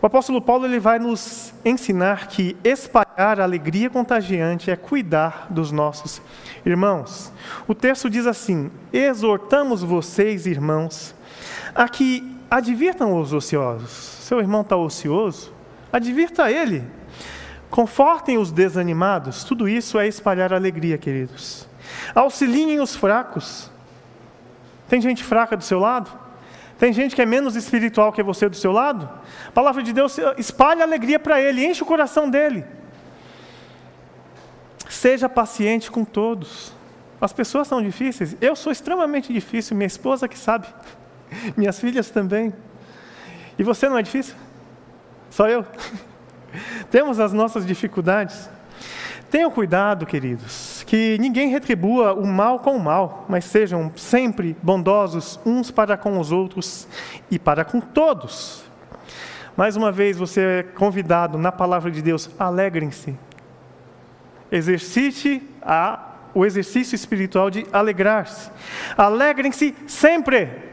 [0.00, 5.72] o apóstolo Paulo ele vai nos ensinar que espalhar a alegria contagiante é cuidar dos
[5.72, 6.20] nossos
[6.64, 7.32] irmãos.
[7.66, 11.14] O texto diz assim: Exortamos vocês, irmãos,
[11.78, 13.90] a que advirtam os ociosos.
[13.90, 15.54] Seu irmão está ocioso?
[15.92, 16.82] Advirta ele.
[17.70, 19.44] Confortem os desanimados.
[19.44, 21.68] Tudo isso é espalhar alegria, queridos.
[22.16, 23.70] Auxiliem os fracos.
[24.88, 26.10] Tem gente fraca do seu lado?
[26.80, 29.08] Tem gente que é menos espiritual que você do seu lado?
[29.46, 32.64] A palavra de Deus espalha alegria para ele, enche o coração dele.
[34.88, 36.72] Seja paciente com todos.
[37.20, 38.36] As pessoas são difíceis.
[38.40, 40.66] Eu sou extremamente difícil, minha esposa que sabe.
[41.56, 42.52] Minhas filhas também.
[43.58, 44.34] E você não é difícil?
[45.30, 45.64] Só eu?
[46.90, 48.48] Temos as nossas dificuldades.
[49.30, 55.38] Tenham cuidado, queridos, que ninguém retribua o mal com o mal, mas sejam sempre bondosos
[55.44, 56.88] uns para com os outros
[57.30, 58.64] e para com todos.
[59.54, 63.14] Mais uma vez, você é convidado na palavra de Deus, alegrem-se.
[64.50, 68.50] Exercite a, o exercício espiritual de alegrar-se.
[68.96, 70.67] Alegrem-se sempre.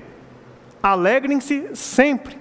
[0.85, 2.37] Alegrem-se sempre.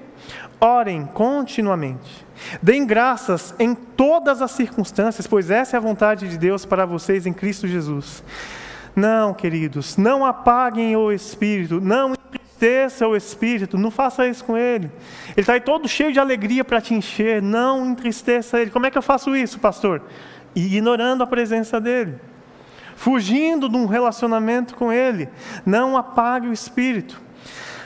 [0.60, 2.26] Orem continuamente.
[2.60, 7.24] Deem graças em todas as circunstâncias, pois essa é a vontade de Deus para vocês
[7.24, 8.22] em Cristo Jesus.
[8.94, 14.90] Não, queridos, não apaguem o espírito, não entristeça o espírito, não faça isso com ele.
[15.28, 18.70] Ele está aí todo cheio de alegria para te encher, não entristeça ele.
[18.70, 20.02] Como é que eu faço isso, pastor?
[20.54, 22.16] Ignorando a presença dele,
[22.94, 25.30] fugindo de um relacionamento com ele.
[25.64, 27.24] Não apague o espírito.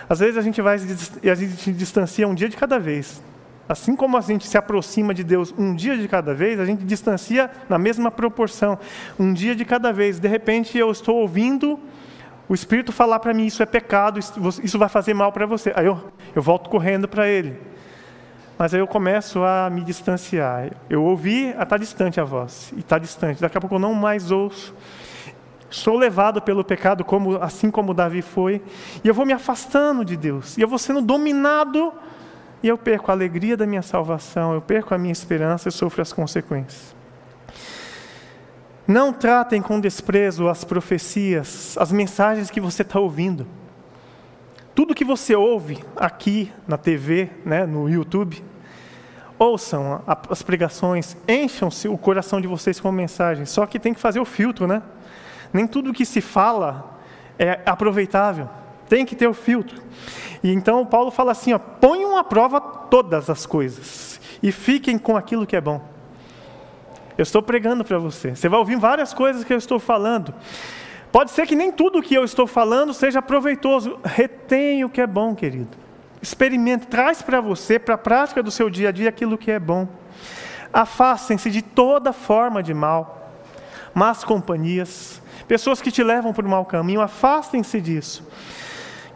[0.09, 0.79] Às vezes a gente vai
[1.23, 3.23] e a gente distancia um dia de cada vez.
[3.68, 6.85] Assim como a gente se aproxima de Deus um dia de cada vez, a gente
[6.85, 8.79] distancia na mesma proporção,
[9.18, 10.18] um dia de cada vez.
[10.18, 11.79] De repente eu estou ouvindo
[12.49, 15.73] o Espírito falar para mim: Isso é pecado, isso vai fazer mal para você.
[15.77, 16.03] Aí eu,
[16.35, 17.61] eu volto correndo para Ele.
[18.59, 20.71] Mas aí eu começo a me distanciar.
[20.88, 23.40] Eu ouvi, está distante a voz, e está distante.
[23.40, 24.75] Daqui a pouco eu não mais ouço.
[25.70, 28.62] Sou levado pelo pecado, como, assim como Davi foi,
[29.04, 31.92] e eu vou me afastando de Deus, e eu vou sendo dominado
[32.62, 36.02] e eu perco a alegria da minha salvação, eu perco a minha esperança e sofro
[36.02, 36.96] as consequências.
[38.87, 43.46] Não tratem com desprezo as profecias, as mensagens que você está ouvindo.
[44.74, 48.42] Tudo que você ouve aqui na TV, né, no YouTube,
[49.38, 53.50] ouçam as pregações, encham o coração de vocês com mensagens.
[53.50, 54.83] Só que tem que fazer o filtro, né?
[55.52, 56.98] Nem tudo que se fala
[57.38, 58.48] é aproveitável.
[58.88, 59.80] Tem que ter o filtro.
[60.42, 65.16] E então Paulo fala assim: ó, ponham à prova todas as coisas e fiquem com
[65.16, 65.80] aquilo que é bom.
[67.16, 68.34] Eu estou pregando para você.
[68.34, 70.32] Você vai ouvir várias coisas que eu estou falando.
[71.11, 73.98] Pode ser que nem tudo que eu estou falando seja proveitoso.
[74.04, 75.76] Retém o que é bom, querido.
[76.20, 79.58] Experimente, traz para você, para a prática do seu dia a dia, aquilo que é
[79.58, 79.88] bom.
[80.72, 83.32] Afastem-se de toda forma de mal,
[83.94, 88.24] más companhias, pessoas que te levam por um mau caminho, afastem-se disso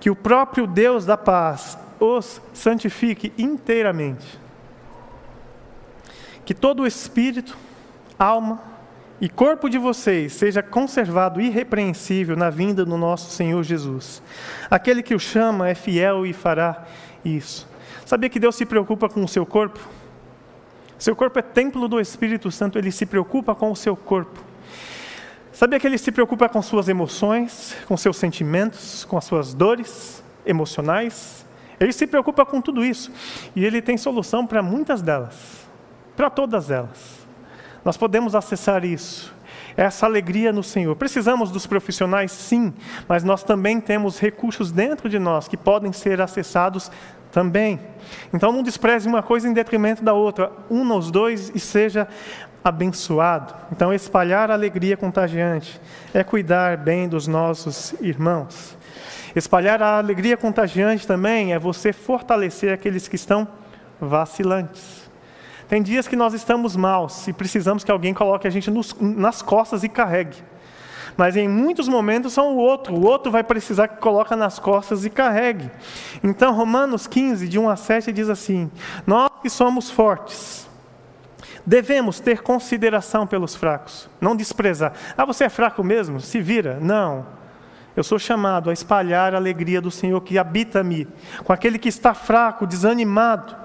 [0.03, 4.27] que o próprio Deus da paz os santifique inteiramente.
[6.45, 7.57] Que todo o espírito,
[8.19, 8.61] alma
[9.21, 14.21] e corpo de vocês seja conservado irrepreensível na vinda do nosso Senhor Jesus.
[14.69, 16.85] Aquele que o chama é fiel e fará
[17.25, 17.69] isso.
[18.05, 19.79] Sabia que Deus se preocupa com o seu corpo?
[20.99, 24.52] Seu corpo é templo do Espírito Santo, ele se preocupa com o seu corpo.
[25.63, 30.21] Sabia que ele se preocupa com suas emoções, com seus sentimentos, com as suas dores
[30.45, 31.47] emocionais?
[31.79, 33.13] Ele se preocupa com tudo isso.
[33.55, 35.37] E ele tem solução para muitas delas,
[36.17, 37.25] para todas elas.
[37.85, 39.33] Nós podemos acessar isso,
[39.77, 40.97] essa alegria no Senhor.
[40.97, 42.75] Precisamos dos profissionais, sim,
[43.07, 46.91] mas nós também temos recursos dentro de nós que podem ser acessados
[47.31, 47.79] também.
[48.35, 52.09] Então não despreze uma coisa em detrimento da outra, una os dois e seja
[52.65, 53.55] abençoado.
[53.71, 55.81] Então, espalhar alegria contagiante
[56.15, 58.77] é cuidar bem dos nossos irmãos.
[59.35, 63.49] Espalhar a alegria contagiante também é você fortalecer aqueles que estão
[64.01, 65.11] vacilantes.
[65.69, 69.41] Tem dias que nós estamos mal e precisamos que alguém coloque a gente nos, nas
[69.41, 70.37] costas e carregue.
[71.17, 75.05] Mas em muitos momentos são o outro, o outro vai precisar que coloque nas costas
[75.05, 75.71] e carregue.
[76.23, 78.71] Então, Romanos 15, de 1 a 7, diz assim:
[79.07, 80.69] Nós que somos fortes,
[81.65, 84.93] Devemos ter consideração pelos fracos, não desprezar.
[85.17, 86.21] Ah, você é fraco mesmo?
[86.21, 86.79] Se vira.
[86.81, 87.27] Não.
[87.95, 91.07] Eu sou chamado a espalhar a alegria do Senhor que habita-me,
[91.45, 93.63] com aquele que está fraco, desanimado.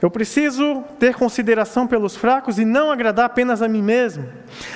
[0.00, 4.28] Eu preciso ter consideração pelos fracos e não agradar apenas a mim mesmo.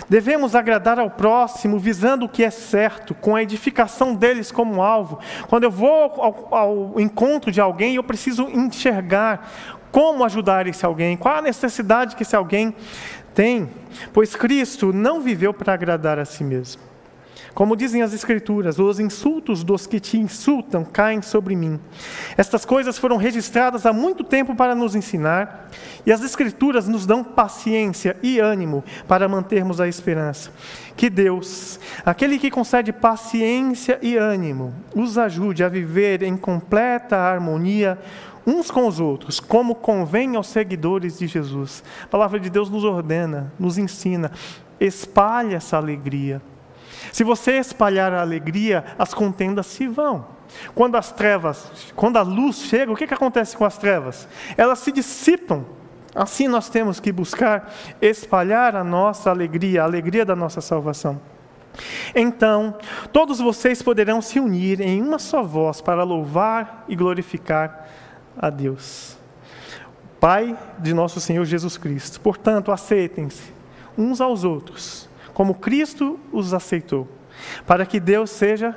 [0.08, 5.20] Devemos agradar ao próximo, visando o que é certo, com a edificação deles como alvo.
[5.46, 11.16] Quando eu vou ao, ao encontro de alguém, eu preciso enxergar como ajudar esse alguém,
[11.16, 12.74] qual a necessidade que esse alguém
[13.34, 13.70] tem,
[14.12, 16.90] pois Cristo não viveu para agradar a si mesmo.
[17.54, 21.80] Como dizem as Escrituras, os insultos dos que te insultam caem sobre mim.
[22.36, 25.68] Estas coisas foram registradas há muito tempo para nos ensinar,
[26.06, 30.50] e as Escrituras nos dão paciência e ânimo para mantermos a esperança.
[30.96, 37.98] Que Deus, aquele que concede paciência e ânimo, os ajude a viver em completa harmonia
[38.46, 41.82] uns com os outros, como convém aos seguidores de Jesus.
[42.04, 44.32] A palavra de Deus nos ordena, nos ensina,
[44.78, 46.40] espalhe essa alegria.
[47.12, 50.26] Se você espalhar a alegria, as contendas se vão.
[50.74, 54.28] Quando as trevas, quando a luz chega, o que, que acontece com as trevas?
[54.56, 55.64] Elas se dissipam.
[56.14, 61.20] Assim nós temos que buscar espalhar a nossa alegria, a alegria da nossa salvação.
[62.14, 62.76] Então,
[63.12, 67.88] todos vocês poderão se unir em uma só voz para louvar e glorificar
[68.40, 69.18] a Deus,
[70.18, 72.20] Pai de nosso Senhor Jesus Cristo.
[72.20, 73.52] Portanto, aceitem-se
[73.96, 77.08] uns aos outros como Cristo os aceitou,
[77.66, 78.76] para que Deus seja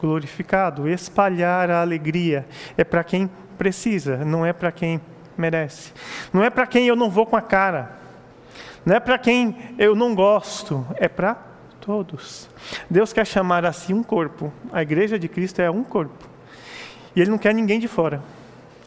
[0.00, 0.88] glorificado.
[0.88, 5.00] Espalhar a alegria é para quem precisa, não é para quem
[5.36, 5.92] merece.
[6.32, 7.96] Não é para quem eu não vou com a cara.
[8.84, 11.36] Não é para quem eu não gosto, é para
[11.80, 12.48] todos.
[12.90, 14.52] Deus quer chamar assim um corpo.
[14.72, 16.28] A igreja de Cristo é um corpo.
[17.14, 18.20] E ele não quer ninguém de fora.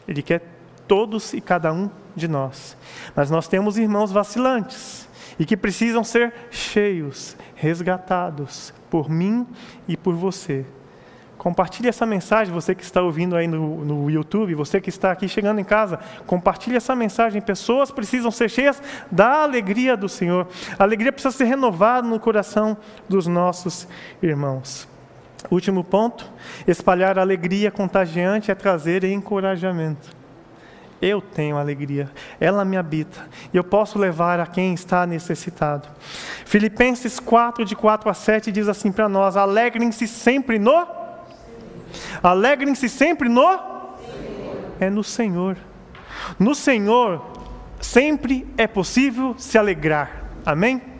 [0.08, 0.42] Ele quer
[0.88, 2.76] todos e cada um de nós.
[3.14, 5.06] Mas nós temos irmãos vacilantes
[5.38, 9.46] e que precisam ser cheios, resgatados por mim
[9.86, 10.64] e por você.
[11.36, 15.28] Compartilhe essa mensagem, você que está ouvindo aí no, no YouTube, você que está aqui
[15.28, 17.40] chegando em casa, compartilhe essa mensagem.
[17.40, 20.48] Pessoas precisam ser cheias da alegria do Senhor.
[20.76, 22.76] A alegria precisa ser renovada no coração
[23.08, 23.86] dos nossos
[24.20, 24.88] irmãos.
[25.50, 26.30] Último ponto:
[26.66, 30.16] espalhar alegria contagiante é trazer encorajamento.
[31.00, 32.10] Eu tenho alegria,
[32.40, 33.20] ela me habita,
[33.54, 35.86] e eu posso levar a quem está necessitado.
[36.44, 40.86] Filipenses 4, de 4 a 7, diz assim para nós: alegrem-se sempre no.
[42.20, 43.60] Alegrem-se sempre no.
[44.80, 45.56] É no Senhor.
[46.36, 47.24] No Senhor,
[47.80, 50.24] sempre é possível se alegrar.
[50.44, 50.97] Amém?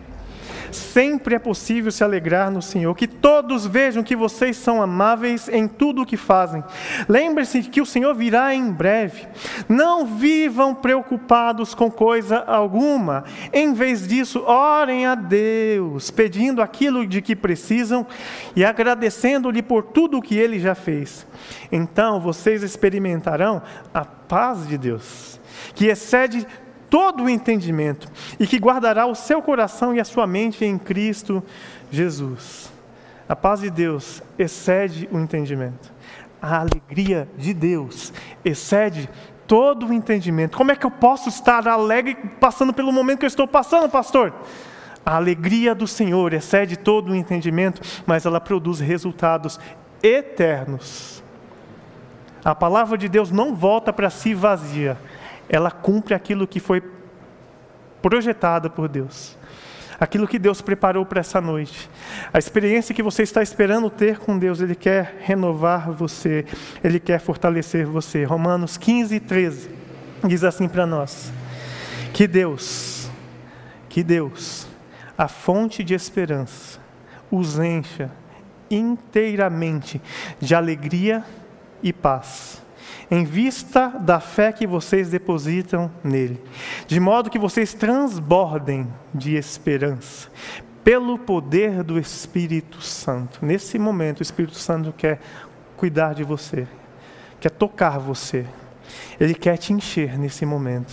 [0.73, 2.95] Sempre é possível se alegrar no Senhor.
[2.95, 6.63] Que todos vejam que vocês são amáveis em tudo o que fazem.
[7.09, 9.27] Lembre-se que o Senhor virá em breve.
[9.69, 13.25] Não vivam preocupados com coisa alguma.
[13.53, 18.07] Em vez disso, orem a Deus, pedindo aquilo de que precisam
[18.55, 21.27] e agradecendo-lhe por tudo o que ele já fez.
[21.71, 23.63] Então vocês experimentarão
[23.93, 25.41] a paz de Deus,
[25.75, 26.47] que excede
[26.91, 28.09] todo o entendimento
[28.39, 31.43] e que guardará o seu coração e a sua mente em Cristo
[31.91, 32.73] Jesus.
[33.29, 35.93] A paz de Deus excede o entendimento.
[36.41, 38.13] A alegria de Deus
[38.45, 39.09] excede
[39.47, 40.57] todo o entendimento.
[40.57, 44.33] Como é que eu posso estar alegre passando pelo momento que eu estou passando, pastor?
[45.05, 49.59] A alegria do Senhor excede todo o entendimento, mas ela produz resultados
[50.03, 51.23] eternos.
[52.45, 54.97] A palavra de Deus não volta para si vazia
[55.49, 56.83] ela cumpre aquilo que foi
[58.03, 59.37] projetado por Deus.
[60.01, 61.91] Aquilo que Deus preparou para essa noite.
[62.33, 66.45] A experiência que você está esperando ter com Deus, Ele quer renovar você,
[66.85, 68.23] Ele quer fortalecer você.
[68.23, 69.71] Romanos 15, 13
[70.25, 71.33] diz assim para nós:
[72.13, 73.11] Que Deus,
[73.89, 74.69] que Deus,
[75.17, 76.79] a fonte de esperança,
[77.29, 78.11] os encha
[78.71, 80.01] inteiramente
[80.41, 81.25] de alegria
[81.83, 82.63] e paz
[83.11, 86.43] em vista da fé que vocês depositam nele,
[86.87, 90.29] de modo que vocês transbordem de esperança,
[90.85, 93.45] pelo poder do Espírito Santo.
[93.45, 95.21] Nesse momento, o Espírito Santo quer
[95.77, 96.67] cuidar de você,
[97.41, 98.47] quer tocar você,
[99.19, 100.93] ele quer te encher nesse momento,